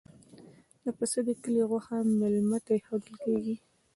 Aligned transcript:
د 0.83 0.85
پسه 0.97 1.19
د 1.27 1.29
کلي 1.41 1.61
غوښه 1.69 1.97
میلمه 2.19 2.59
ته 2.65 2.71
ایښودل 2.75 3.15
کیږي. 3.23 3.55